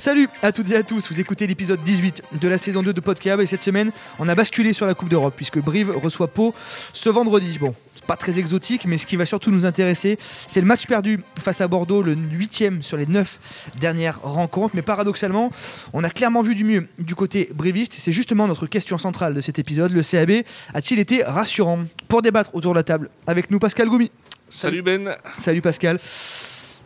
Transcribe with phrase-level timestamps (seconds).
[0.00, 3.00] Salut à toutes et à tous, vous écoutez l'épisode 18 de la saison 2 de
[3.00, 6.54] Podcab et cette semaine on a basculé sur la Coupe d'Europe puisque Brive reçoit Pau
[6.94, 7.58] ce vendredi.
[7.58, 7.74] Bon,
[8.06, 11.60] pas très exotique mais ce qui va surtout nous intéresser c'est le match perdu face
[11.60, 13.38] à Bordeaux, le 8 sur les 9
[13.78, 14.74] dernières rencontres.
[14.74, 15.50] Mais paradoxalement,
[15.92, 17.94] on a clairement vu du mieux du côté briviste.
[17.98, 19.92] C'est justement notre question centrale de cet épisode.
[19.92, 24.10] Le CAB a-t-il été rassurant Pour débattre autour de la table avec nous Pascal Goumi.
[24.50, 25.16] Salut Ben.
[25.38, 26.00] Salut Pascal.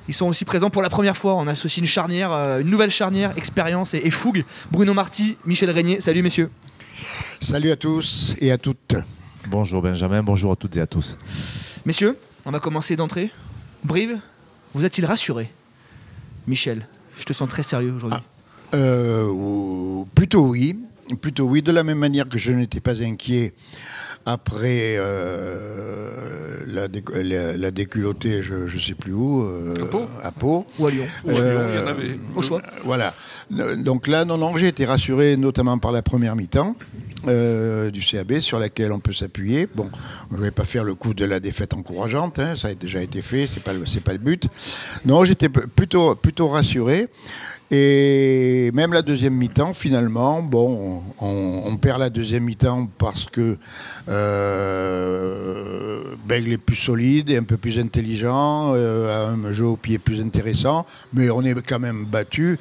[0.06, 1.34] Ils sont aussi présents pour la première fois.
[1.34, 4.44] On associe une charnière, euh, une nouvelle charnière, expérience et, fougue.
[4.70, 6.02] Bruno Marty, Michel Régnier.
[6.02, 6.50] Salut messieurs.
[7.40, 8.96] Salut à tous et à toutes.
[9.48, 11.16] Bonjour Benjamin, bonjour à toutes et à tous.
[11.86, 13.30] Messieurs, on va commencer d'entrée.
[13.82, 14.18] Brive,
[14.74, 15.50] vous a-t-il rassuré?
[16.46, 16.86] Michel,
[17.18, 18.20] je te sens très sérieux aujourd'hui.
[18.72, 20.78] Ah, euh, plutôt oui.
[21.20, 23.54] Plutôt oui, de la même manière que je n'étais pas inquiet
[24.26, 26.10] après euh,
[26.66, 26.88] la,
[27.56, 29.74] la, déculottée, je ne sais plus où, euh,
[30.22, 30.66] à Pau.
[30.78, 31.04] Ou à Lyon.
[31.24, 32.18] Ou à Lyon, il y en avait.
[32.34, 32.60] Au choix.
[32.84, 33.14] Voilà.
[33.50, 36.74] Donc là, non, non, j'ai été rassuré notamment par la première mi-temps.
[37.26, 39.68] du CAB sur laquelle on peut s'appuyer.
[39.74, 39.90] Bon,
[40.30, 43.02] je ne vais pas faire le coup de la défaite encourageante, hein, ça a déjà
[43.02, 43.72] été fait, c'est pas
[44.04, 44.46] pas le but.
[45.04, 47.08] Non, j'étais plutôt plutôt rassuré.
[47.76, 53.58] Et même la deuxième mi-temps, finalement, bon, on, perd la deuxième mi-temps parce que
[54.08, 59.98] euh, est plus solide et un peu plus intelligent, euh, a un jeu au pied
[59.98, 62.60] plus intéressant, mais on est quand même battu,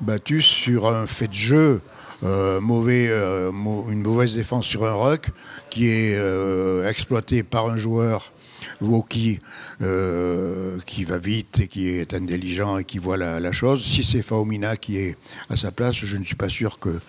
[0.00, 1.80] battu sur un fait de jeu.
[2.24, 3.50] Euh, euh,
[3.90, 5.30] une mauvaise défense sur un ruck
[5.70, 6.18] qui est
[6.88, 8.32] exploité par un joueur
[8.80, 9.38] Woki
[9.82, 13.84] euh, qui va vite et qui est intelligent et qui voit la, chose.
[13.84, 15.16] Si c'est Faomina qui est
[15.48, 17.00] à sa place, je ne suis pas sûr qu'on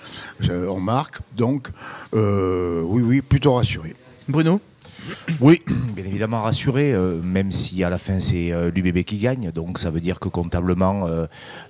[0.50, 1.20] euh, marque.
[1.36, 1.68] Donc,
[2.14, 3.96] euh, oui, oui, plutôt rassuré.
[4.28, 4.62] Bruno?
[5.40, 5.62] Oui,
[5.96, 9.80] bien évidemment rassuré, euh, même si à la fin c'est euh, l'UBB qui gagne, donc
[9.80, 11.08] ça veut dire que comptablement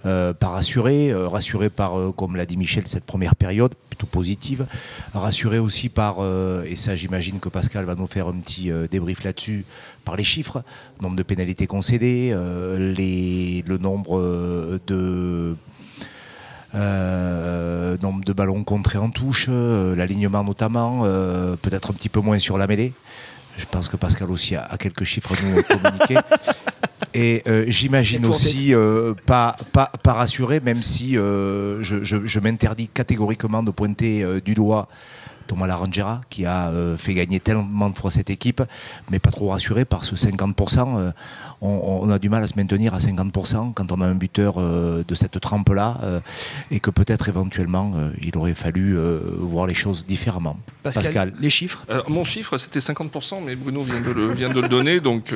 [0.06, 4.66] euh, pas rassuré, rassuré par, comme l'a dit Michel, cette première période plutôt positive,
[5.14, 6.18] rassuré aussi par,
[6.66, 9.66] et ça j'imagine que Pascal va nous faire un petit débrief là-dessus,
[10.06, 10.64] par les chiffres,
[11.02, 12.36] nombre de pénalités concédées,
[12.78, 15.56] les, le nombre de
[16.74, 21.04] nombre de ballons contrés en touche, l'alignement notamment,
[21.62, 22.94] peut-être un petit peu moins sur la mêlée.
[23.60, 26.18] Je pense que Pascal aussi a, quelques chiffres à nous communiquer.
[27.14, 32.88] Et euh, j'imagine aussi euh, pas, pas, pas rassuré, même si euh, je, je m'interdis
[32.88, 34.88] catégoriquement de pointer du doigt
[35.50, 38.62] Thomas Larangera, qui a euh, fait gagner tellement de fois cette équipe,
[39.10, 41.00] mais pas trop rassuré par ce 50%.
[41.00, 41.12] Euh,
[41.62, 45.04] on, a du mal à se maintenir à 50% quand on a un buteur euh,
[45.06, 45.98] de cette trempe-là,
[46.72, 48.98] et que peut-être éventuellement il aurait fallu
[49.38, 50.58] voir les choses différemment.
[50.84, 51.86] Pascal, les chiffres?
[52.08, 55.34] Mon chiffre, c'était 50%, mais Bruno vient de le, vient de le donner, donc,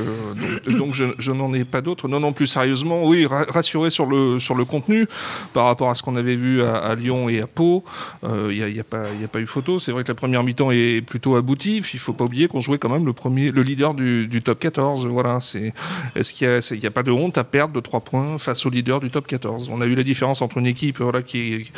[0.68, 2.08] donc, je, n'en ai pas d'autres.
[2.08, 5.08] Non, non, plus sérieusement, oui, rassuré sur le, sur le contenu
[5.54, 7.84] par rapport à ce qu'on avait vu à, Lyon et à Pau.
[8.24, 9.80] Il n'y a, a, pas, a pas eu photo.
[9.80, 11.84] C'est vrai la première mi-temps est plutôt aboutie.
[11.94, 15.06] Il faut pas oublier qu'on jouait quand même le premier, le leader du, top 14.
[15.08, 15.74] Voilà, c'est
[16.16, 16.48] est-ce qu'il
[16.80, 19.10] n'y a, a, pas de honte à perdre de 3 points face au leader du
[19.10, 21.72] top 14 On a eu la différence entre une équipe voilà qui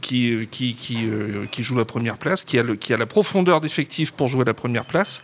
[0.00, 3.06] qui qui qui, euh, qui joue la première place, qui a le, qui a la
[3.06, 5.22] profondeur d'effectif pour jouer la première place,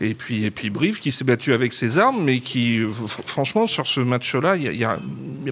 [0.00, 2.80] et puis et puis Brive qui s'est battu avec ses armes, mais qui
[3.26, 4.98] franchement sur ce match-là, il n'y a,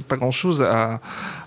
[0.09, 1.01] pas grand-chose à,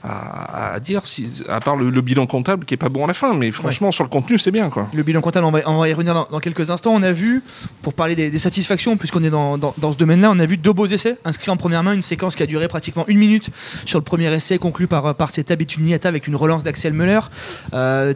[0.04, 3.34] à, dire si, à part le, bilan comptable qui est pas bon à la fin,
[3.34, 6.28] mais franchement sur le contenu c'est bien quoi le bilan comptable, on va, y revenir
[6.30, 6.94] dans, quelques instants.
[6.94, 7.44] On a vu,
[7.82, 11.18] pour parler des, satisfactions, puisqu'on est dans, ce domaine-là, on a vu deux beaux essais
[11.24, 13.50] inscrits en première main, une séquence qui a duré pratiquement une minute
[13.86, 17.20] sur le premier essai, conclu par, par cet Niata avec une relance d'Axel Müller.
[17.74, 18.14] Euh,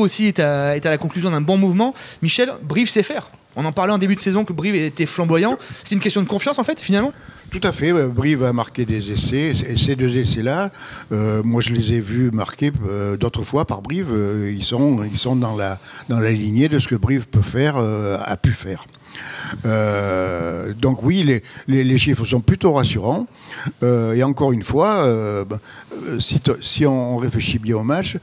[0.00, 1.94] aussi est à, est à la conclusion d'un bon mouvement.
[2.22, 3.30] Michel, Brive sait faire.
[3.56, 5.58] On en parlait en début de saison que Brive était flamboyant.
[5.84, 7.12] C'est une question de confiance en fait, finalement?
[7.54, 7.92] Tout à fait.
[8.08, 9.52] Brive a marqué des essais.
[9.68, 10.72] Et ces deux essais-là,
[11.12, 14.08] euh, moi je les ai vus marqués euh, d'autres fois par Brive.
[14.10, 15.78] Euh, ils, sont, ils sont dans la,
[16.08, 18.86] dans la lignée de ce que Brive peut faire, a pu faire.
[20.80, 21.22] donc oui,
[21.68, 23.28] les, les, chiffres sont plutôt rassurants.
[23.82, 25.06] et encore une fois,
[25.44, 25.60] ben,
[26.18, 28.16] si, si, on réfléchit bien au match,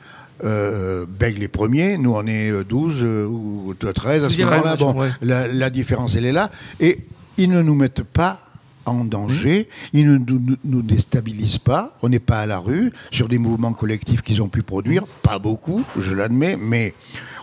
[0.43, 4.75] euh, Bègle est premier, nous on est 12 ou 13 à ce moment-là.
[4.75, 6.51] Bon, la, la, différence elle est là.
[6.81, 6.99] Et
[7.37, 8.50] ils ne nous mettent pas
[8.85, 10.17] en danger, ils ne
[10.63, 12.91] nous, déstabilisent pas, on n'est pas à la rue.
[13.11, 16.93] Sur des mouvements collectifs qu'ils ont pu produire, pas beaucoup, je l'admets, mais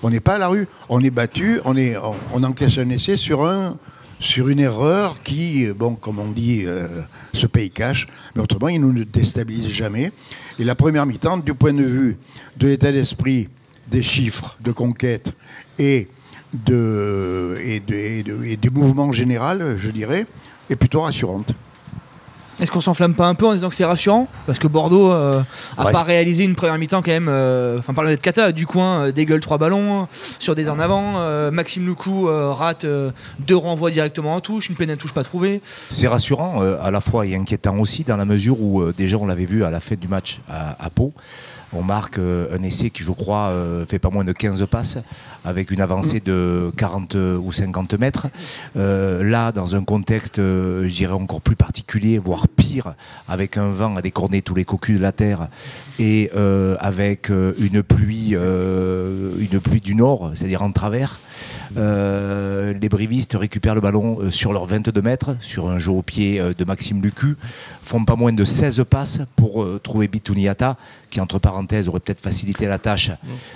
[0.02, 1.96] on n'est pas à la rue, on est battu, on, est,
[2.32, 3.76] on, encaisse un essai sur, un,
[4.20, 6.86] sur une erreur qui, bon, comme on dit, euh,
[7.32, 10.12] se paye cash, mais autrement, ils ne nous déstabilisent jamais.
[10.58, 12.16] Et la première mi-temps, du point de vue
[12.56, 13.48] de l'état d'esprit,
[13.90, 15.32] des chiffres de conquête
[15.78, 16.08] et,
[16.52, 20.26] de, et, de, et, de, et du mouvement général, je dirais,
[20.70, 21.52] est plutôt rassurante.
[22.60, 24.26] Est-ce qu'on s'enflamme pas un peu en disant que c'est rassurant?
[24.44, 25.40] Parce que Bordeaux euh,
[25.76, 27.28] a Ouais, pas réalisé une première mi-temps quand même.
[27.30, 30.04] euh, Enfin, parlant de Kata, du coin, euh, dégueule trois ballons euh,
[30.40, 31.18] sur des en avant.
[31.18, 35.12] euh, Maxime Loukou euh, rate euh, deux renvois directement en touche, une peine à touche
[35.14, 35.60] pas trouvée.
[35.88, 39.18] C'est rassurant euh, à la fois et inquiétant aussi dans la mesure où euh, déjà
[39.18, 41.12] on l'avait vu à la fin du match à, à Pau.
[41.74, 44.98] On marque euh, un essai qui, je crois, euh, fait pas moins de 15 passes
[45.44, 48.26] avec une avancée de 40 ou 50 mètres.
[48.76, 52.94] Euh, là, dans un contexte, je dirais, encore plus particulier, voire pire,
[53.28, 55.48] avec un vent à décorner tous les cocus de la terre
[55.98, 56.30] et
[56.80, 58.36] avec une pluie,
[59.82, 61.20] du nord, c'est-à-dire en travers.
[61.76, 66.64] Les brivistes récupèrent le ballon sur leurs 22 mètres, sur un jeu au pied de
[66.64, 67.36] Maxime Lucu,
[67.82, 70.76] font pas moins de 16 passes pour trouver Bitouniata,
[71.10, 73.10] qui entre parenthèses aurait peut-être facilité la tâche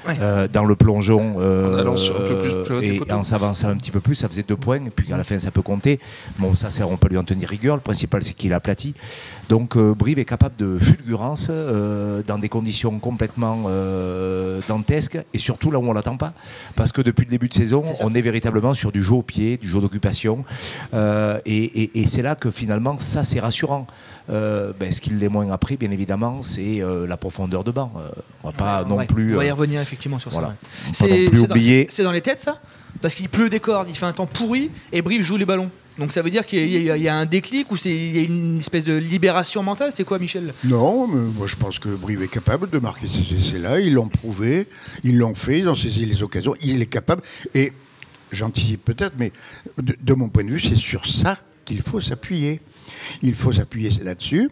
[0.06, 0.16] Ouais.
[0.20, 4.14] euh, dans le plongeon plus euh, près des et en s'avançant un petit peu plus,
[4.14, 6.00] ça faisait deux points, et puis à la fin ça peut compter.
[6.38, 7.76] Bon, ça, c'est- on peut lui en tenir rigueur.
[7.76, 8.94] Le principal, c'est qu'il a aplati.
[9.48, 13.62] Donc, euh, Brive est capable de fulgurance euh, dans des conditions complètement
[14.68, 16.32] dantesques et surtout là où on l'attend pas.
[16.76, 19.56] Parce que depuis le début de saison, on est véritablement sur du jeu au pied,
[19.56, 20.44] du jeu d'occupation.
[20.94, 23.86] Et et- et c'est là que finalement, ça, c'est rassurant.
[24.30, 27.92] Euh, ben, ce qui l'est moins appris, bien évidemment, c'est euh, la profondeur de banc.
[27.96, 28.08] Euh,
[28.44, 29.34] on va pas non Ouais, plus.
[29.34, 30.54] On va y euh, revenir effectivement sur voilà.
[30.92, 31.06] ça.
[31.06, 31.10] ouais.
[31.10, 31.86] on va pas C'est non plus c'est dans, oublier.
[31.90, 32.54] c'est dans les têtes ça?
[33.00, 35.70] Parce qu'il pleut des cordes, il fait un temps pourri et Brive joue les ballons.
[35.98, 38.16] Donc ça veut dire qu'il y, a- il y a un déclic ou c'est il
[38.16, 39.90] y a une espèce de libération mentale?
[39.94, 40.54] C'est quoi Michel?
[40.64, 43.80] Non, mais moi je pense que Brive est capable de marquer ces essais-là.
[43.80, 44.66] Ils l'ont prouvé,
[45.04, 46.54] ils l'ont fait, ils ont saisi les occasions.
[46.62, 47.22] Il est capable.
[47.54, 47.72] Et
[48.30, 49.32] j'anticipe peut-être, mais
[49.82, 52.60] de, de mon point de vue, c'est sur ça qu'il faut s'appuyer.
[53.20, 54.48] Il faut s'appuyer là-dessus.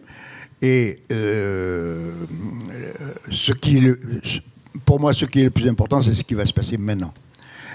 [0.61, 2.11] Et euh,
[4.85, 7.13] pour moi, ce qui est le plus important, c'est ce qui va se passer maintenant.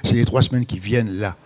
[0.05, 1.37] C'est les trois semaines qui viennent là.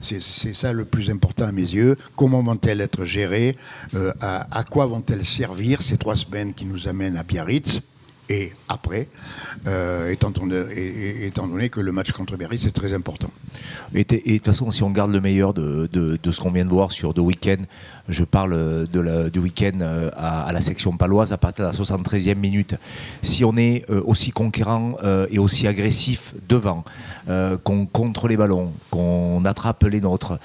[0.00, 0.20] C'est-
[0.52, 1.96] ça le plus important à mes yeux.
[2.16, 3.56] Comment vont-elles être gérées
[3.94, 7.80] Euh, à quoi vont-elles servir ces trois semaines qui nous amènent à Biarritz?
[8.30, 9.08] Et après,
[9.66, 13.30] euh, étant, donné, que le match contre Biarritz est très important.
[13.94, 16.70] Et de toute façon, si on garde le meilleur de, de- ce qu'on vient de
[16.70, 17.62] voir sur deux week-ends,
[18.08, 22.76] je parle du week-end euh, à, la section paloise à partir de la 73e minute.
[23.20, 24.96] Si on est euh, aussi conquérant
[25.30, 26.84] et aussi agressif devant,
[27.62, 30.38] qu'on contre les ballons, qu'on attrape les nôtres,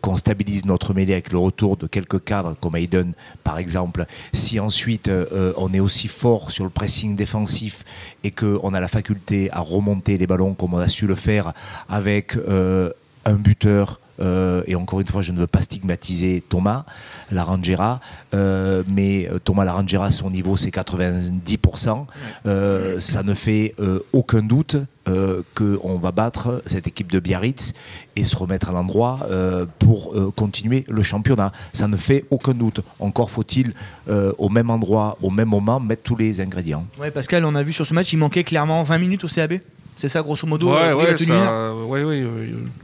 [0.00, 3.12] qu'on stabilise notre mêlée avec le retour de quelques cadres comme Hayden
[3.42, 5.10] par exemple, si ensuite
[5.56, 6.70] on est aussi fort sur le
[7.12, 7.84] défensif
[8.24, 11.52] et qu'on a la faculté à remonter les ballons comme on a su le faire
[11.88, 12.90] avec euh,
[13.24, 14.00] un buteur.
[14.20, 16.84] euh, et encore une fois, je ne veux pas stigmatiser Thomas
[17.32, 18.00] Larangera,
[18.32, 22.06] euh, mais Thomas Larangera, son niveau c'est 90%.
[22.46, 23.74] Euh, ça ne fait
[24.12, 24.76] aucun doute
[25.08, 27.74] euh, qu'on va battre cette équipe de Biarritz
[28.16, 31.52] et se remettre à l'endroit euh, pour euh, continuer le championnat.
[31.72, 32.80] Ça ne fait aucun doute.
[33.00, 33.74] Encore faut-il
[34.08, 36.86] euh, au même endroit, au même moment, mettre tous les ingrédients.
[36.98, 39.58] Ouais, Pascal, on a vu sur ce match, il manquait clairement 20 minutes au CAB.
[39.96, 40.72] C'est ça, grosso modo.
[40.72, 41.44] Ouais, ouais, une heure.
[41.44, 42.26] ça, ouais,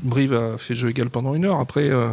[0.00, 1.58] Brive a fait jeu égal pendant une heure.
[1.58, 2.10] Après, euh,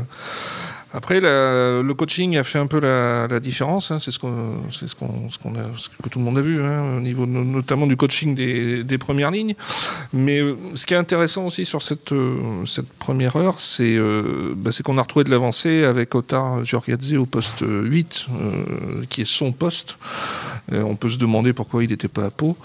[0.94, 3.92] après la- le coaching a fait un peu la, la différence.
[3.92, 4.00] hein.
[4.00, 8.36] C'est ce que tout le monde a vu, hein, au niveau no- notamment du coaching
[8.36, 9.56] des, des premières lignes.
[10.14, 14.54] Mais euh, ce qui est intéressant aussi sur cette, euh, cette première heure, c'est, euh,
[14.56, 19.22] bah, c'est qu'on a retrouvé de l'avancée avec Otar Giorgiadze au poste 8, euh, qui
[19.22, 19.98] est son poste.
[20.74, 22.58] Euh, on peut se demander pourquoi il n'était pas à Pau.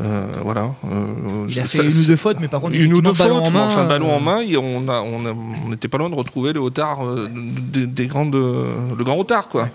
[0.00, 0.74] Euh, voilà.
[0.84, 1.06] Euh,
[1.48, 3.36] Il a ça- fait une ou deux fautes, mais par contre, une ou deux effectivement,
[3.44, 3.72] fautes, ballon en main.
[3.72, 6.98] enfin, ballon en main, et on n'était pas loin de retrouver le Otard,
[7.66, 9.68] des, des grandes, le grand Otard, quoi.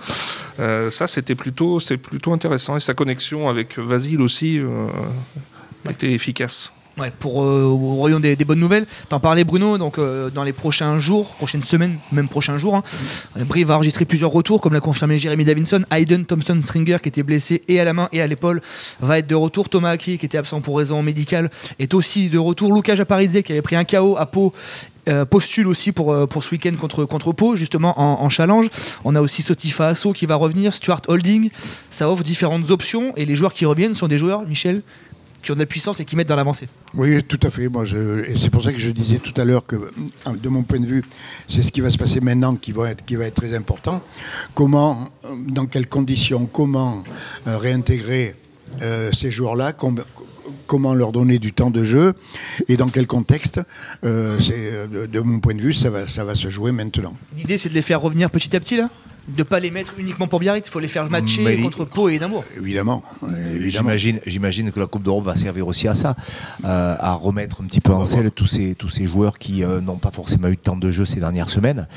[0.60, 4.88] Euh, ça, c'était plutôt, c'est plutôt intéressant, et sa connexion avec Vasile aussi euh,
[5.90, 6.74] était efficace.
[6.98, 8.86] Ouais, pour euh, des, bonnes nouvelles.
[9.08, 12.84] T'en parlais Bruno, donc euh, dans les prochains jours, prochaines semaines, même prochains jours, hein,
[13.38, 15.84] euh, Brive va enregistrer plusieurs retours, comme l'a confirmé Jérémy Davinson.
[15.90, 18.62] Hayden Thompson Stringer, qui était blessé et à la main et à l'épaule,
[19.00, 19.70] va être de retour.
[19.70, 22.76] Thomas Aki, qui était absent pour raison médicale, est aussi de retour.
[22.76, 24.54] Lucas Japaridze, qui avait pris un KO à Pau.
[25.10, 28.68] Euh, postule aussi pour, euh, pour ce week-end contre, contre Pau, justement en, en challenge.
[29.04, 31.50] On a aussi Sotifa Asso qui va revenir, Stuart Holding.
[31.90, 34.84] Ça offre différentes options et les joueurs qui reviennent sont des joueurs, Michel,
[35.42, 36.68] qui ont de la puissance et qui mettent dans l'avancée.
[36.94, 37.68] Oui, tout à fait.
[37.68, 37.86] Moi,
[38.28, 39.90] et c'est pour ça que je disais tout à l'heure que, euh,
[40.40, 41.04] de mon point de vue,
[41.48, 44.04] c'est ce qui va se passer maintenant qui va être, qui va être très important.
[44.54, 45.10] Comment,
[45.48, 47.04] dans quelles conditions, comment
[47.46, 48.36] réintégrer
[49.12, 49.74] ces joueurs-là,
[50.68, 52.14] comment leur donner du temps de jeu
[52.68, 53.60] et dans quel contexte.
[54.04, 57.16] Euh, euh, de, mon point de vue, ça va se jouer maintenant.
[57.38, 58.90] L'idée, c'est de les faire revenir petit à petit, là?
[59.28, 60.68] De pas les mettre uniquement pour Biarritz.
[60.68, 62.44] Il faut les faire matcher Mais contre Pau et Édimbourg.
[62.58, 63.04] Évidemment.
[63.24, 63.70] évidemment.
[63.70, 66.16] J'imagine, j'imagine que la Coupe d'Europe va servir aussi à ça,
[66.66, 69.80] euh, à remettre un petit peu en selle tous ces, tous ces joueurs qui euh,
[69.82, 71.88] n'ont pas forcément eu de temps de jeu ces dernières semaines.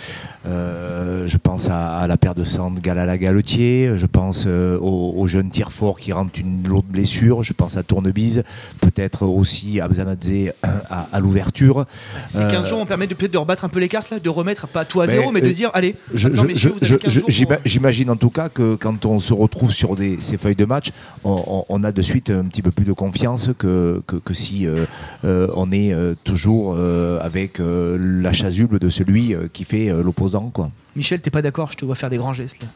[0.47, 5.15] Euh, je pense à, à la paire de Sand Galala Galetier, je pense euh, au,
[5.17, 8.43] au jeune tir fort qui rentre une lourde blessure, je pense à Tournebise,
[8.81, 11.87] peut-être aussi à Bzanadze à, à l'ouverture.
[12.29, 14.19] Ces 15 Euh, jours vont permettre de peut-être de rebattre un peu les cartes, là,
[14.19, 16.75] de remettre pas tout à zéro, mais de euh, dire allez, Je- maintenant, je- messieurs,
[16.83, 17.49] je- vous avez je- 15 je- jours.
[17.49, 20.55] pour- j'ima- J'imagine en tout cas que quand on se retrouve sur des, ces feuilles
[20.57, 20.91] de match,
[21.25, 24.35] on, on- on a de suite un petit peu plus de confiance que, que, que
[24.35, 24.85] si euh,
[25.25, 30.03] euh, on est euh, toujours euh, avec euh, la chasuble de celui qui fait euh,
[30.03, 30.51] l'opposant.
[30.51, 30.71] quoi.
[30.97, 32.67] Michel, t'es pas d'accord Je te vois faire des grands gestes.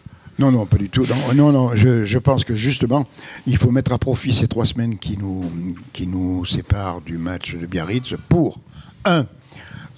[0.41, 1.05] Non, non, pas du tout.
[1.05, 3.07] Non, non, non, je, je pense que justement,
[3.49, 5.45] il faut mettre à profit ces trois semaines qui nous,
[5.93, 8.61] qui nous séparent du match de Biarritz pour,
[9.05, 9.27] un,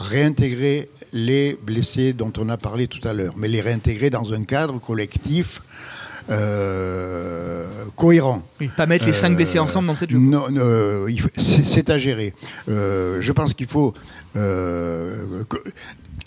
[0.01, 4.45] réintégrer les blessés dont on a parlé tout à l'heure, mais les réintégrer dans un
[4.45, 5.61] cadre collectif
[6.31, 7.67] euh,
[7.97, 8.43] cohérent.
[8.61, 10.19] Oui, pas mettre les 5 Euh, blessés ensemble d'entrée de jeu.
[10.19, 12.35] Non, euh, c'est à gérer.
[12.69, 13.95] Euh, je pense qu'il faut
[14.37, 15.45] euh,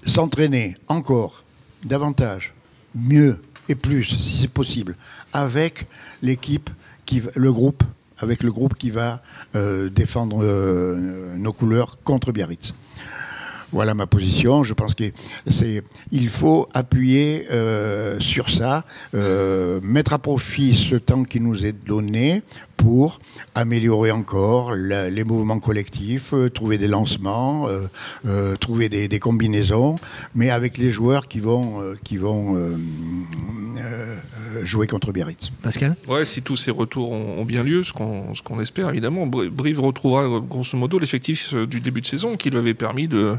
[0.06, 1.44] s'entraîner encore
[1.84, 2.53] davantage,
[2.96, 3.39] mieux
[3.70, 4.96] et plus, si c'est possible,
[5.32, 5.88] avec
[6.22, 6.70] l'équipe,
[7.36, 7.84] le groupe,
[8.20, 9.22] avec le groupe qui va
[9.56, 12.74] euh, défendre euh, nos couleurs contre Biarritz.
[13.74, 14.63] Voilà ma position.
[14.63, 21.39] Je pense qu'il faut appuyer euh, sur ça, euh, mettre à profit ce temps qui
[21.39, 22.44] nous est donné
[22.77, 23.20] pour
[23.56, 27.88] améliorer encore la- les mouvements collectifs, euh, trouver des lancements, euh,
[28.25, 29.98] euh, trouver des, des combinaisons,
[30.36, 32.75] mais avec les joueurs qui vont, euh, qui vont euh,
[33.77, 34.15] euh,
[34.65, 35.50] jouer contre Biarritz.
[35.62, 35.96] Pascal?
[36.08, 39.25] Ouais, si tous ces retours ont, ont bien lieu, ce qu'on ce qu'on espère évidemment,
[39.27, 43.38] Bri- Brive retrouvera grosso modo l'effectif du début de saison qui lui avait permis de,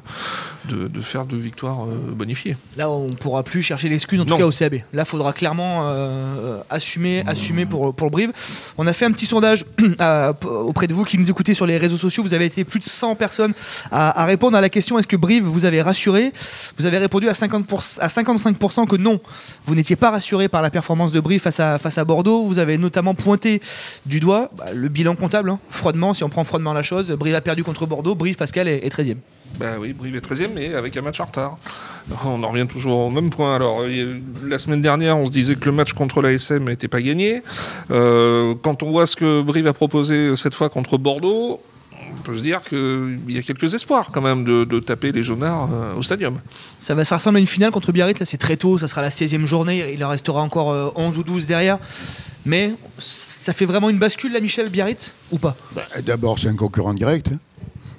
[0.69, 2.57] de, de faire deux victoires euh, bonifiées.
[2.76, 4.75] Là, on pourra plus chercher l'excuse, en tout cas au CAB.
[4.93, 8.33] Là, il faudra clairement euh, assumer, assumer pour, pour le Brive.
[8.78, 9.64] On a fait un petit sondage
[10.45, 12.23] auprès de vous qui nous écoutez sur les réseaux sociaux.
[12.23, 13.52] Vous avez été plus de 100 personnes
[13.90, 16.33] à, à répondre à la question est-ce que Brive vous avez rassuré?
[16.78, 19.21] Vous avez répondu à, 50%, à 55% que non.
[19.64, 22.45] Vous n'étiez pas rassuré par la performance de Brive face à, face à Bordeaux.
[22.45, 23.61] Vous avez notamment pointé
[24.07, 27.11] du doigt bah, le bilan comptable, hein, froidement, si on prend froidement la chose.
[27.12, 28.14] Brive a perdu contre Bordeaux.
[28.14, 29.16] Brive, Pascal, est, est 13e.
[29.59, 31.59] Bah oui, Brive est 13e, mais avec un match en retard.
[32.25, 33.55] On en revient toujours au même point.
[33.55, 37.01] Alors, euh, la semaine dernière, on se disait que le match contre l'ASM n'était pas
[37.01, 37.43] gagné.
[37.91, 41.61] Euh, quand on voit ce que Brive a proposé cette fois contre Bordeaux,
[41.93, 45.23] on peut se dire qu'il y a quelques espoirs quand même de, de taper les
[45.23, 46.41] jaunards euh, au stadium.
[46.81, 49.03] Ça, va, ça ressemble à une finale contre Biarritz, ça c'est très tôt, ça sera
[49.03, 51.79] la 16e journée, il en restera encore euh, 11 ou 12 derrière.
[52.47, 55.57] Mais ça fait vraiment une bascule là, Michel, Biarritz Ou pas?
[55.75, 57.29] Bah, D'abord, c'est un concurrent direct.
[57.33, 57.39] hein.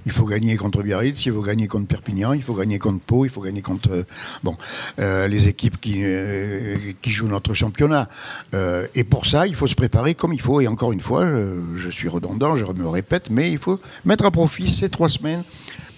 [0.05, 3.25] Il faut gagner contre Biarritz, il faut gagner contre Perpignan, il faut gagner contre Pau,
[3.25, 4.03] il faut gagner contre euh,
[4.43, 4.55] bon,
[4.99, 8.07] euh, les équipes qui, euh, qui jouent notre championnat.
[8.53, 10.61] Euh, et pour ça, il faut se préparer comme il faut.
[10.61, 14.25] Et encore une fois, je, je suis redondant, je me répète, mais il faut mettre
[14.25, 15.43] à profit ces trois semaines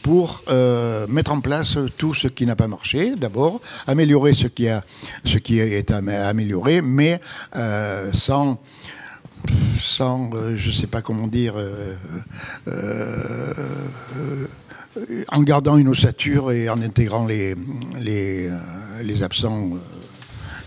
[0.04, 4.70] pour euh, mettre en place tout ce qui n'a pas marché, d'abord, améliorer ce qui,
[4.70, 4.82] a,
[5.26, 7.20] ce qui est am- amélioré, mais
[7.58, 8.62] euh, sans
[9.80, 11.96] sans, euh, je ne sais pas comment dire, euh,
[12.68, 14.48] euh,
[15.30, 17.56] en gardant une ossature et en intégrant les,
[18.00, 18.50] les,
[19.04, 19.72] les absents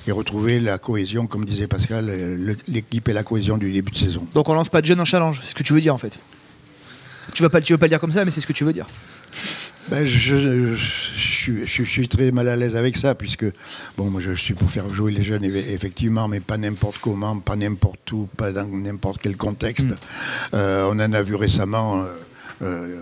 [0.07, 2.11] et retrouver la cohésion, comme disait Pascal,
[2.69, 4.27] l'équipe et la cohésion du début de saison.
[4.35, 5.99] Donc on lance pas de jeunes en challenge, c'est ce que tu veux dire en
[5.99, 6.19] fait.
[7.35, 8.65] Tu vas pas, tu veux pas le dire comme ça, mais c'est ce que tu
[8.65, 8.87] veux dire.
[9.91, 13.45] Ben, je, je- je suis- je suis très mal à l'aise avec ça, puisque
[13.97, 17.39] bon, moi je suis pour faire jouer les jeunes, eff- effectivement, mais pas n'importe comment,
[17.41, 19.89] pas n'importe où, pas dans n'importe quel contexte.
[20.55, 22.07] Euh, on en a vu récemment, euh,
[22.63, 23.01] euh,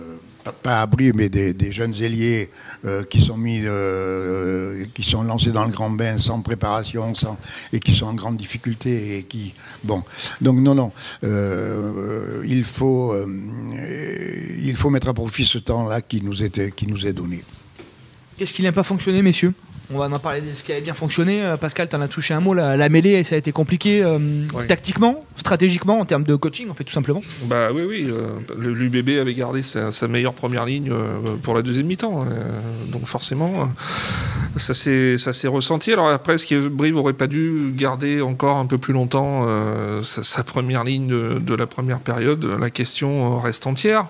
[0.51, 2.49] pas, Brie, mais des, jeunes ailiers
[2.85, 7.37] euh, qui sont mis, euh, qui sont lancés dans le grand bain sans préparation, sans,
[7.73, 9.53] et qui sont en grande difficulté et qui,
[9.83, 10.03] bon,
[10.41, 10.91] donc non, non,
[11.23, 13.27] euh, il faut, euh,
[14.63, 17.43] il faut mettre à profit ce temps-là qui nous était, qui nous est donné.
[18.37, 19.53] Qu'est-ce qui n'a pas fonctionné, messieurs?
[19.91, 21.41] On va en parler de ce qui avait bien fonctionné.
[21.43, 24.03] Euh, Pascal, tu en as touché un mot, la, la mêlée, ça a été compliqué
[24.03, 24.19] euh,
[24.67, 27.21] tactiquement, stratégiquement, en termes de coaching, en fait, tout simplement.
[27.45, 28.07] Bah oui, oui.
[28.07, 28.27] euh,
[28.57, 30.91] le- L'UBB avait gardé sa, sa meilleure première ligne
[31.41, 32.19] pour la deuxième mi-temps.
[32.29, 32.43] euh,
[32.91, 33.67] donc forcément,
[34.57, 35.91] ça s'est ressenti.
[35.91, 39.47] Alors après, est-ce que Brive aurait pas dû garder encore un peu plus longtemps
[40.03, 44.05] sa, sa première ligne de, de la première période La question reste entière.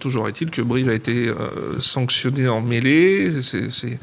[0.00, 1.30] Toujours est-il que Brive a été
[1.78, 3.40] sanctionné en mêlée.
[3.42, 3.98] C'est-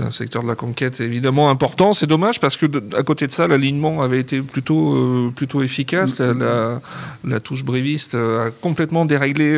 [0.00, 1.92] c'est- un secteur de la conquête évidemment important.
[1.92, 2.66] C'est dommage parce que
[2.96, 6.18] à côté de ça, l'alignement avait été plutôt, euh, plutôt efficace.
[6.18, 6.80] La,
[7.24, 9.56] la, touche bréviste a complètement déréglé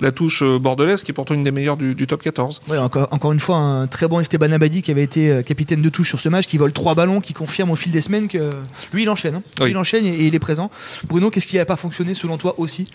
[0.00, 2.62] la touche bordelaise, qui est pourtant une des meilleures du, top 14.
[2.68, 5.88] Oui, encore, encore une fois, un très bon Esteban Abadi qui avait été capitaine de
[5.88, 8.50] touche sur ce match, qui vole trois ballons, qui confirme au fil des semaines que
[8.92, 9.36] lui, il enchaîne.
[9.36, 9.66] Hein.
[9.68, 10.70] Il enchaîne et, il est présent.
[11.08, 12.90] Bruno, qu'est-ce qui n'a pas fonctionné selon toi aussi?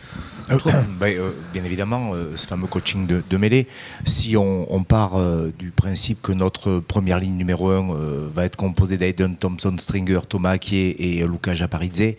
[0.99, 1.17] Ben,
[1.53, 3.67] Bien évidemment, ce fameux coaching de, de mêlée.
[4.05, 5.13] Si on, on part
[5.57, 10.19] du principe que notre première ligne numéro 1 euh, va être composée d'Aiden Thompson, Stringer,
[10.27, 12.15] Thomas Akier et Luca Japaridze.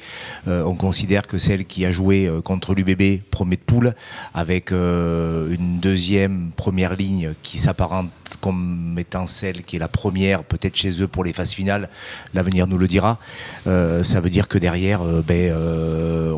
[0.48, 3.94] Euh, on considère que celle qui a joué euh, contre l'UBB promet de poule,
[4.34, 10.76] avec une deuxième première ligne qui s'apparente comme étant celle qui est la première, peut-être
[10.76, 11.88] chez eux pour les phases finales.
[12.34, 13.18] L'avenir nous le dira.
[13.64, 15.54] ça veut dire que derrière, ben,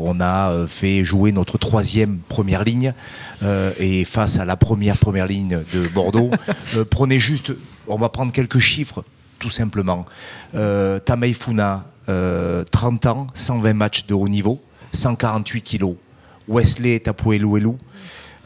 [0.01, 2.93] on a fait jouer notre troisième première ligne
[3.79, 6.31] et face à la première première ligne de Bordeaux,
[6.89, 7.53] prenez juste
[7.87, 9.03] on va prendre quelques chiffres,
[9.39, 10.05] tout simplement.
[10.55, 10.99] Euh,
[11.33, 14.61] Funa, 30 euh, ans, 120 matchs de haut niveau,
[14.93, 15.95] 148 kilos.
[16.47, 17.71] Wesley Tapueluelu,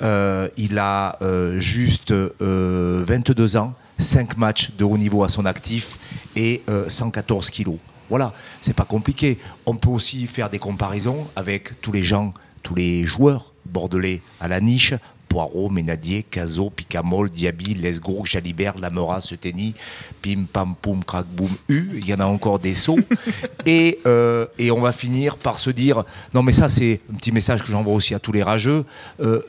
[0.02, 6.00] euh, il a euh, juste 22 ans, 5 matchs de haut niveau à son actif
[6.36, 7.78] et 114 kilos.
[8.10, 9.38] Voilà, c'est pas compliqué.
[9.66, 14.48] On peut aussi faire des comparaisons avec tous les gens, tous les joueurs bordelais à
[14.48, 14.94] la niche.
[15.30, 19.76] Poirot, Ménadier, Cazot, Picamol, Diaby, Lesgros, Jalibert, Lamora, Seteni,
[20.22, 21.92] Pim, Pam, Poum, Crac, Boum, U.
[21.98, 23.00] Il y en a encore des sauts.
[23.66, 27.32] et, euh, et on va finir par se dire non, mais ça, c'est un petit
[27.32, 28.86] message que j'envoie aussi à tous les rageux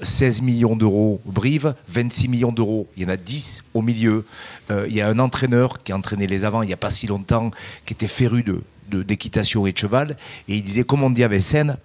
[0.03, 2.87] 16 euh, millions d'euros Brive, 26 millions d'euros.
[2.97, 4.25] Il y en a 10 au milieu.
[4.71, 6.91] Euh, il y a un entraîneur qui a entraîné les avants il n'y a pas
[6.91, 7.51] si longtemps,
[7.87, 10.17] qui était féru de d'équitation et de cheval.
[10.49, 11.29] Et il disait, comme on dit à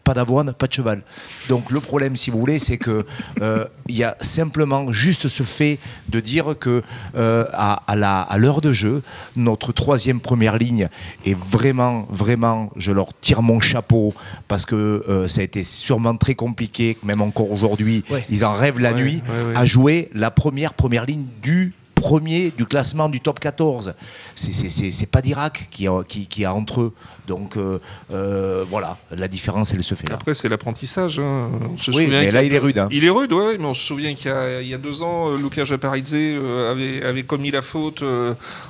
[0.03, 1.03] pas d'avoine, pas de cheval.
[1.49, 3.05] Donc le problème, si vous voulez, c'est que
[3.41, 5.77] euh, il y a simplement juste ce fait
[6.09, 6.81] de dire que
[7.15, 9.03] euh, à, à l'heure de jeu,
[9.35, 10.89] notre troisième première ligne
[11.25, 14.13] est vraiment, vraiment, je leur tire mon chapeau
[14.47, 18.79] parce que euh, ça a été sûrement très compliqué, même encore aujourd'hui, ils en rêvent
[18.79, 19.21] la nuit,
[19.55, 21.73] à jouer la première première ligne du
[22.05, 23.95] premier du classement du top 14.
[24.35, 26.93] C'est pas d'Irak qui a, qui, a entre eux.
[27.25, 27.79] Donc euh,
[28.13, 30.13] euh, voilà, la différence, elle se fait là.
[30.13, 31.17] Après, c'est l'apprentissage.
[31.17, 31.49] Hein.
[31.87, 32.77] Oui, mais là, il est rude.
[32.77, 32.89] Hein.
[32.91, 34.31] Il est rude, oui, mais on se souvient qu'il
[34.61, 38.03] y, a deux ans, euh, Luca Japaridze avait, avait commis la faute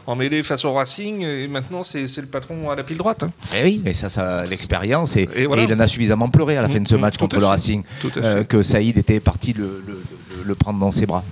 [0.07, 3.23] en mêlée face au Racing, et maintenant, c'est le patron à la pile droite.
[3.23, 3.33] Hein.
[3.53, 6.69] Et eh oui, mais ça, ça l'expérience, et, il en a suffisamment pleuré à la
[6.69, 7.83] fin de ce mmh, match contre le Racing,
[8.47, 11.25] que Saïd était parti le prendre dans ses bras.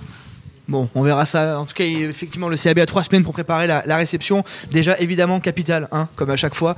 [0.66, 1.58] Bon, on verra ça.
[1.58, 4.44] En tout cas, effectivement, le CAB a trois semaines pour préparer la, réception.
[4.70, 6.74] Déjà, évidemment, capital, hein, comme à chaque fois,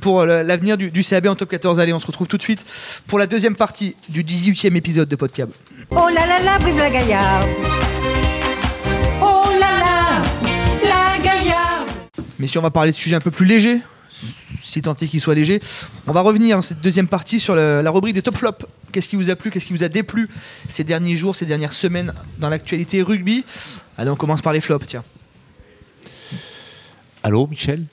[0.00, 1.80] pour l'avenir du, CAB en top 14.
[1.80, 2.64] Allez, on se retrouve tout de suite
[3.06, 5.50] pour la deuxième partie du 18e épisode de Podcab.
[5.90, 7.48] Oh là là là, vive la Gaillarde
[9.20, 10.22] Oh là là,
[10.82, 11.88] la Gaillarde
[12.38, 13.80] Mais si on va parler de sujets un peu plus légers,
[14.62, 15.60] si tant est qu'il soit léger.
[16.06, 18.66] On va revenir dans cette deuxième partie sur la rubrique des top flops.
[18.92, 20.28] Qu'est-ce qui vous a plu, qu'est-ce qui vous a déplu
[20.68, 23.44] ces derniers jours, ces dernières semaines dans l'actualité rugby?
[23.96, 25.04] Allez, on commence par les flops, tiens.
[27.22, 27.84] Allô, Michel?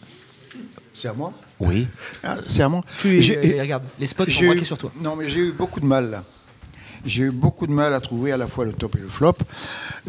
[0.93, 1.33] C'est à moi?
[1.59, 1.87] Oui.
[2.23, 2.83] Ah, c'est à moi.
[3.03, 4.91] regarde, les spots sont braqués sur toi.
[5.01, 6.23] Non, mais j'ai eu beaucoup de mal là
[7.05, 9.35] j'ai eu beaucoup de mal à trouver à la fois le top et le flop.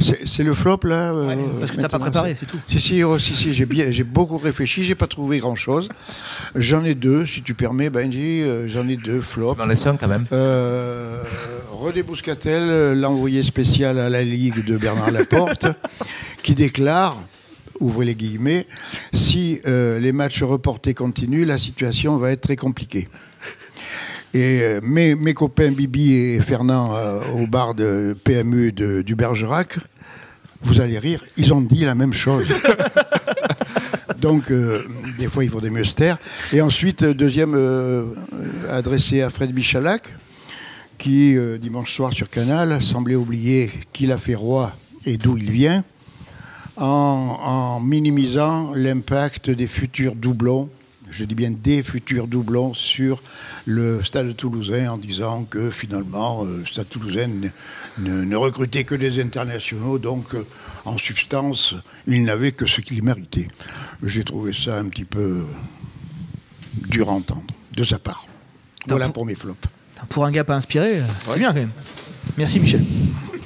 [0.00, 2.58] C'est le flop là euh, Parce que tu n'as pas préparé, c'est tout.
[2.66, 5.88] Si, si, oh, si, si j'ai beaucoup réfléchi, j'ai pas trouvé grand chose.
[6.54, 9.58] J'en ai deux, si tu permets, Benji, euh, j'en ai deux flops.
[9.58, 10.24] Dans les un quand même.
[10.32, 11.22] Euh,
[11.70, 15.66] René Bouscatel, l'envoyé spécial à la Ligue de Bernard Laporte,
[16.42, 17.16] qui déclare
[17.78, 18.66] ouvrez les guillemets,
[19.12, 23.06] si les matchs reportés continuent, la situation va être très compliquée.
[24.36, 29.14] Et euh, mes, mes, copains Bibi et Fernand euh, au bar de PMU de, du
[29.14, 29.78] Bergerac,
[30.60, 32.46] vous allez rire, ils ont dit la même chose.
[34.20, 34.82] Donc, euh,
[35.18, 35.84] des fois, il faut des mieux
[36.52, 37.56] Et ensuite, deuxième
[38.70, 40.02] adressé à Fred Bichalac,
[40.98, 44.70] qui, dimanche soir sur Canal, semblait oublier qu'il a fait roi
[45.06, 45.82] et d'où il vient,
[46.76, 50.68] en, en minimisant l'impact des futurs doublons
[51.10, 53.22] je dis bien des futurs doublons sur
[53.64, 57.28] le Stade toulousain en disant que finalement, le euh, Stade toulousain
[57.98, 60.44] ne, recrutait que des internationaux, donc euh,
[60.84, 61.74] en substance,
[62.06, 63.48] il n'avait que ce qu'il méritait.
[64.02, 65.46] J'ai trouvé ça un petit peu
[66.88, 68.26] dur à entendre de sa part.
[68.86, 69.68] Voilà pour mes flops.
[70.08, 71.70] Pour un gars pas inspiré, c'est bien quand même.
[72.36, 72.82] Merci Michel.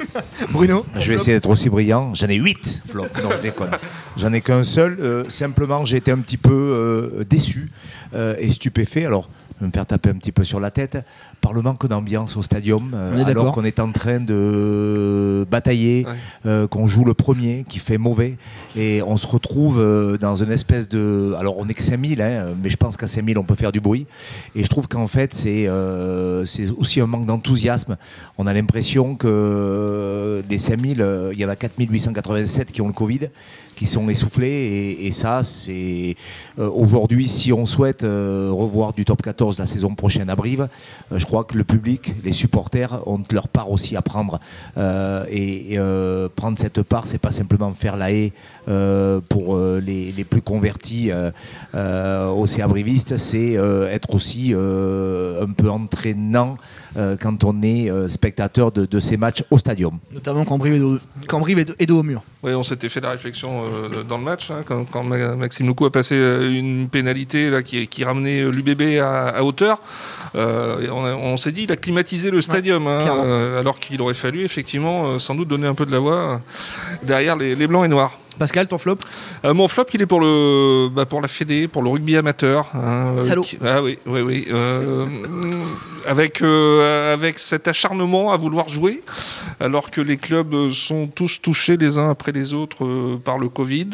[0.51, 2.15] Bruno Je vais essayer d'être aussi brillant.
[2.15, 3.23] J'en ai 8 flops.
[3.23, 3.71] Non, je déconne.
[4.17, 4.99] J'en ai qu'un seul.
[5.01, 7.71] Euh, simplement, j'ai été un petit peu euh, déçu
[8.15, 9.07] euh, et stupéfait.
[9.07, 10.97] Alors, je vais me faire taper un petit peu sur la tête,
[11.43, 13.43] par le manque d'ambiance au stadium, On est d'accord.
[13.43, 16.07] alors qu'on est en train de batailler,
[16.47, 16.67] Ouais.
[16.71, 18.39] qu'on joue le premier, qui fait mauvais,
[18.75, 21.35] et on se retrouve dans une espèce de...
[21.39, 23.81] Alors on est que 5000, hein, mais je pense qu'à 5000 on peut faire du
[23.83, 24.07] bruit,
[24.55, 25.69] et je trouve qu'en fait c'est
[26.47, 27.99] c'est aussi un manque d'enthousiasme.
[28.39, 32.95] On a l'impression que des 5000, euh, il y en a 4887 qui ont le
[32.95, 33.29] Covid,
[33.77, 36.15] qui sont essoufflés, et, et ça c'est...
[36.59, 40.69] euh, Aujourd'hui, si on souhaite euh, revoir du top 14 la saison prochaine à Brive,
[41.13, 44.39] euh, je crois que le public, les supporters ont leur part aussi à prendre.
[44.77, 48.33] Euh, et et, euh, prendre cette part, c'est pas simplement faire la haie
[48.69, 51.31] euh, pour euh, les, les plus convertis euh,
[51.75, 56.57] euh, au CA Briviste, c'est euh, être aussi euh, un peu entraînant
[56.97, 59.99] euh, quand on est euh, spectateur de, de ces matchs au stadium.
[60.13, 62.23] Notamment quand Brive est dos, quand Brive est dos- est dos au mur.
[62.43, 65.67] Oui, on s'était fait la réflexion euh, dans le match, hein, quand, quand Ma- Maxime
[65.67, 69.81] Loukou a passé euh, une pénalité là, qui, qui ramenait euh, l'UBB à, à hauteur.
[70.37, 73.01] Euh, on, s'est dit, il a climatisé le stadium, hein,
[73.59, 76.41] alors qu'il aurait fallu effectivement sans doute donner un peu de la voix
[77.03, 78.17] derrière les, les blancs et noirs.
[78.39, 78.97] Pascal, ton flop
[79.45, 82.67] Euh, mon flop, il est pour le, bah, pour la Fédé, pour le rugby amateur.
[82.75, 84.47] hein, euh, qui- ah oui, oui, oui.
[84.51, 85.07] euh,
[86.07, 89.03] avec euh, avec cet acharnement à vouloir jouer,
[89.61, 93.89] alors que les clubs sont tous touchés les uns après les autres par le Covid.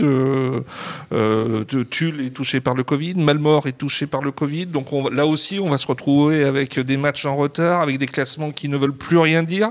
[1.90, 4.66] Tulle est touché par le Covid, Malmort est touché par le Covid.
[4.66, 8.07] Donc on, là aussi, on va se retrouver avec des matchs en retard, avec des
[8.07, 9.70] classements qui ne veulent plus rien dire.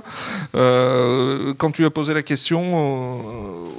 [0.54, 3.22] Quand tu as posé la question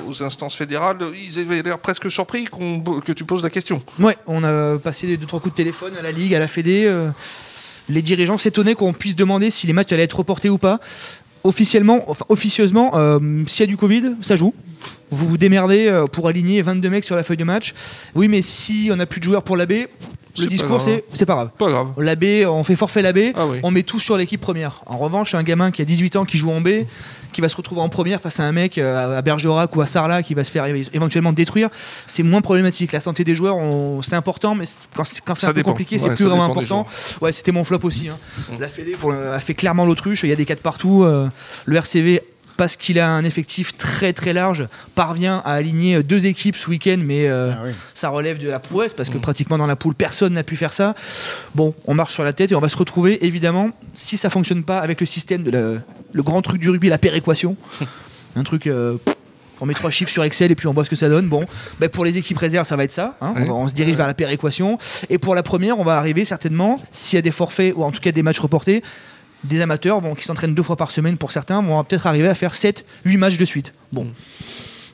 [0.08, 3.82] aux instances fédérales, ils avaient l'air presque surpris que tu poses la question.
[3.98, 6.84] Ouais, on a passé deux trois coups de téléphone à la Ligue, à la Fédé.
[6.86, 7.10] euh,
[7.88, 10.80] les dirigeants s'étonnaient qu'on puisse demander si les matchs allaient être reportés ou pas.
[11.44, 14.52] Officiellement, enfin officieusement, euh, s'il y a du Covid, ça joue.
[15.10, 17.74] Vous vous démerdez euh, pour aligner 22 mecs sur la feuille de match.
[18.14, 19.86] Oui, mais si on n'a plus de joueurs pour l'AB,
[20.38, 21.50] le discours c'est c'est pas grave.
[21.58, 21.88] Pas grave.
[22.48, 23.58] On fait forfait l'AB, Ah oui.
[23.62, 24.82] on met tout sur l'équipe première.
[24.86, 26.68] En revanche, un gamin qui a 18 ans qui joue en B,
[27.32, 29.86] qui va se retrouver en première face à un mec euh, à Bergerac ou à
[29.86, 31.68] Sarlat qui va se faire éventuellement détruire,
[32.06, 32.92] c'est moins problématique.
[32.92, 35.62] La santé des joueurs, on- c'est important, mais quand c'est quand c'est Ça un peu
[35.62, 36.86] compliqué, c'est Ouais, plus vraiment important.
[37.20, 38.08] Ouais, c'était mon flop aussi.
[38.08, 38.16] hein.
[38.50, 38.60] Mm.
[38.60, 38.96] La Fédé
[39.34, 40.22] a fait clairement l'autruche.
[40.22, 41.04] Il y a des cas de partout.
[41.04, 41.28] euh,
[41.66, 42.22] le RCV
[42.56, 46.98] parce qu'il a un effectif très très large, parvient à aligner deux équipes ce week-end,
[47.02, 47.70] mais euh, Ah oui.
[47.94, 50.72] ça relève de la prouesse parce que pratiquement dans la poule personne n'a pu faire
[50.72, 50.94] ça.
[51.54, 54.62] Bon, on marche sur la tête et on va se retrouver évidemment si ça fonctionne
[54.64, 55.80] pas avec le système de la-
[56.12, 57.56] le grand truc du rugby, la péréquation,
[58.36, 58.66] un truc.
[58.66, 58.96] euh,
[59.58, 61.28] on met trois chiffres sur Excel et puis on voit ce que ça donne.
[61.28, 61.46] Bon,
[61.80, 63.16] ben pour les équipes réserves, ça va être ça.
[63.22, 63.32] hein.
[63.36, 63.46] On, Ouais.
[63.46, 64.76] va- on se dirige vers la péréquation.
[65.08, 67.90] Et pour la première, on va arriver certainement, s'il y a des forfaits ou en
[67.90, 68.82] tout cas des matchs reportés,
[69.44, 72.34] des amateurs bon, qui s'entraînent deux fois par semaine pour certains vont peut-être arriver à
[72.34, 73.72] faire 7, 8 matchs de suite.
[73.92, 74.04] Bon.
[74.04, 74.12] Mm.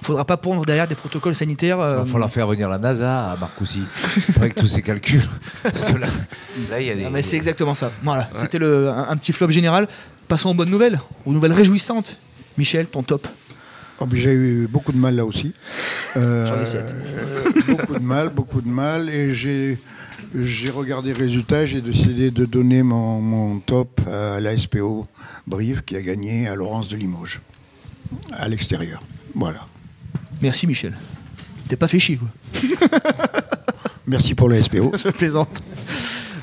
[0.02, 1.78] Faudra pas pondre derrière des protocoles sanitaires.
[1.78, 3.84] euh, Il va falloir faire venir la NASA à Marcoussis
[4.36, 5.22] avec tous ces calculs.
[5.62, 6.08] Parce que là,
[6.70, 7.04] là, il y a des.
[7.04, 7.92] Ah, mais c'est exactement ça.
[8.02, 9.86] Voilà, c'était le- un, un petit flop général.
[10.26, 12.16] Passons aux bonnes nouvelles, aux nouvelles réjouissantes.
[12.58, 13.28] Michel, ton top.
[14.00, 15.54] Oh, mais J'ai eu beaucoup de mal là aussi.
[16.16, 16.92] Euh, J'en ai sept.
[16.92, 17.44] euh,
[17.76, 19.08] beaucoup de mal, beaucoup de mal.
[19.08, 19.78] Et j'ai,
[20.34, 25.06] j'ai regardé les résultats, j'ai décidé de donner mon, mon top à la SPO
[25.46, 27.40] Brive qui a gagné à Laurence de Limoges,
[28.32, 29.02] à l'extérieur.
[29.34, 29.66] Voilà.
[30.40, 30.96] Merci Michel.
[31.68, 32.28] T'es pas fait chier quoi.
[34.06, 34.92] Merci pour la SPO.
[34.96, 35.62] Je plaisante.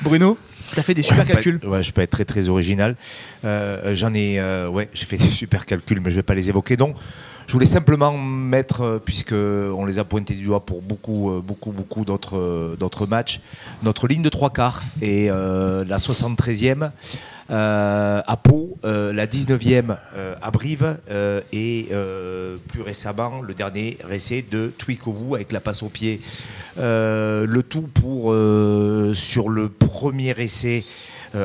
[0.04, 0.38] Bruno,
[0.76, 1.60] t'as fait des super Ouais, calculs.
[1.66, 2.96] ouais, je peux être très très original.
[3.46, 6.50] Euh, J'en ai, euh, ouais, j'ai fait des super calculs, mais je vais pas les
[6.50, 6.78] évoquer.
[6.78, 6.96] Donc,
[7.48, 11.72] je voulais simplement mettre, euh, puisque on les a pointés du doigt pour beaucoup, beaucoup,
[11.72, 13.40] beaucoup d'autres, d'autres matchs,
[13.84, 16.92] notre ligne de trois quarts et la 73e.
[17.52, 20.52] Euh, à Pau, euh, la 19e euh, à
[21.52, 21.90] et
[22.68, 26.22] plus récemment le dernier essai de Twikovu avec la passe au pied.
[26.78, 28.36] Le tout pour
[29.16, 30.84] sur le premier essai.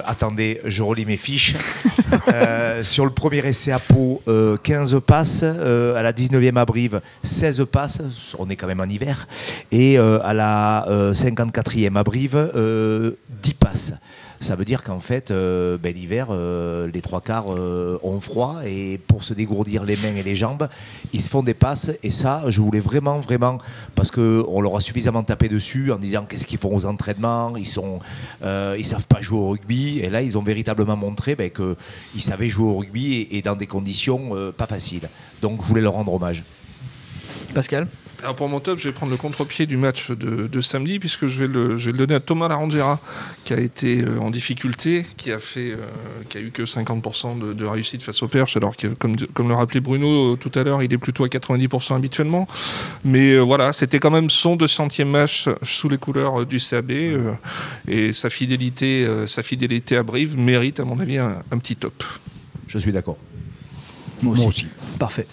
[0.06, 1.54] attendez, je relis mes fiches.
[2.82, 5.42] Sur le premier essai à Pau, euh, 15 passes.
[5.42, 8.02] à la 19e à Brive, 16 passes.
[8.38, 9.26] On est quand même en hiver.
[9.72, 13.12] Et à la euh, 54e à Brive, euh,
[13.42, 13.92] 10 passes.
[14.44, 18.60] Ça veut dire qu'en fait, euh, ben, l'hiver, euh, les trois quarts euh, ont froid
[18.66, 20.68] et pour se dégourdir les mains et les jambes,
[21.14, 21.90] ils se font des passes.
[22.02, 23.56] Et ça, je voulais vraiment, vraiment,
[23.94, 27.66] parce qu'on leur a suffisamment tapé dessus en disant qu'est-ce qu'ils font aux entraînements, ils
[27.66, 28.00] sont,
[28.42, 30.00] ils savent pas jouer au rugby.
[30.00, 33.66] Et là, ils ont véritablement montré ben, qu'ils savaient jouer au rugby et, dans des
[33.66, 35.08] conditions pas faciles.
[35.40, 36.44] Donc, je voulais leur rendre hommage.
[37.54, 37.88] Pascal?
[38.24, 41.26] Alors pour mon top, je vais prendre le contre-pied du match de, de samedi puisque
[41.26, 42.98] je vais, le, je vais le donner à Thomas Larangera
[43.44, 45.76] qui a été euh, en difficulté, qui a fait, euh,
[46.30, 49.48] qui a eu que 50% de, de réussite face au perche, alors que comme, comme
[49.48, 52.48] le rappelait Bruno euh, tout à l'heure, il est plutôt à 90% habituellement.
[53.04, 57.32] Mais euh, voilà, c'était quand même son 200e match sous les couleurs du CAB euh,
[57.86, 61.76] et sa fidélité, euh, sa fidélité à Brive mérite à mon avis un, un petit
[61.76, 62.02] top.
[62.68, 63.18] Je suis d'accord.
[64.22, 64.68] Moi Moi aussi.
[64.98, 65.26] Parfait.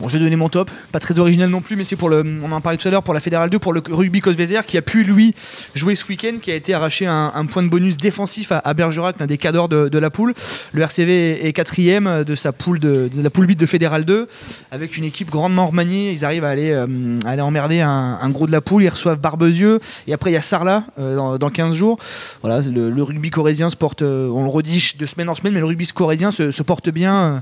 [0.00, 2.24] Bon, je vais donner mon top, pas très original non plus, mais c'est pour le,
[2.44, 4.78] on en parlait tout à l'heure pour la Fédérale 2, pour le rugby Cosvezer qui
[4.78, 5.34] a pu lui
[5.74, 9.26] jouer ce week-end, qui a été arraché un, point de bonus défensif à, Bergerac, l'un
[9.26, 10.34] des cadors de, la poule.
[10.72, 14.28] Le RCV est quatrième de sa poule de, la poule 8 de Fédérale 2,
[14.70, 16.12] avec une équipe grandement remaniée.
[16.12, 16.86] Ils arrivent à aller, euh,
[17.24, 18.84] à aller emmerder un, gros de la poule.
[18.84, 21.98] Ils reçoivent Barbezieux et après il y a Sarlat euh, dans, dans 15 jours.
[22.42, 25.60] Voilà, le, rugby corésien se porte, euh, on le redit de semaine en semaine, mais
[25.60, 27.40] le rugby corésien se, porte bien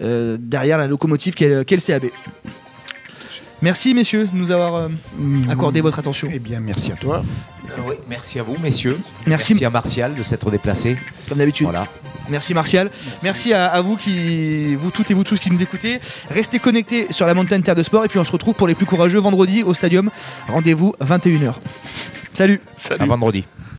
[0.00, 2.10] derrière la locomotive qu'est le qu'est le CAB.
[3.60, 4.88] Merci messieurs de nous avoir euh,
[5.48, 6.28] accordé votre attention.
[6.32, 7.22] Eh bien, merci à toi.
[7.86, 8.98] oui, merci à vous, messieurs.
[9.26, 9.64] Merci.
[9.64, 10.96] à Martial de s'être déplacé.
[11.28, 11.66] Comme d'habitude.
[11.66, 11.86] Voilà.
[12.28, 12.90] Merci Martial.
[13.22, 16.00] Merci, à, à vous qui, vous toutes et vous tous qui nous écoutez.
[16.30, 18.74] Restez connectés sur la montagne Terre de Sport et puis on se retrouve pour les
[18.74, 20.10] plus courageux vendredi au stadium.
[20.48, 21.54] Rendez-vous 21h.
[22.32, 22.60] Salut.
[22.76, 23.02] Salut.
[23.02, 23.44] À vendredi.